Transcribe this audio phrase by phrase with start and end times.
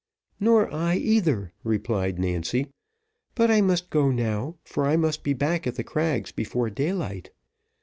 [0.39, 2.71] "Nor I either," replied Nancy;
[3.35, 7.29] "but I must go now, for I must be back at the crags before daylight.